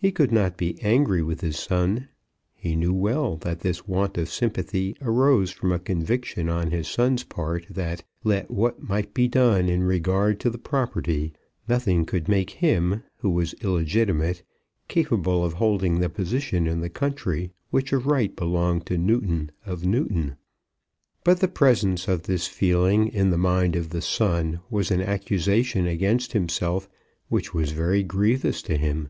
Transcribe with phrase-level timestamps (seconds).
[0.00, 2.06] He could not be angry with his son.
[2.54, 7.24] He knew well that this want of sympathy arose from a conviction on this son's
[7.24, 11.32] part that, let what might be done in regard to the property,
[11.66, 14.44] nothing could make him, who was illegitimate,
[14.86, 19.84] capable of holding the position in the country which of right belonged to Newton of
[19.84, 20.36] Newton.
[21.24, 25.88] But the presence of this feeling in the mind of the son was an accusation
[25.88, 26.88] against himself
[27.28, 29.08] which was very grievous to him.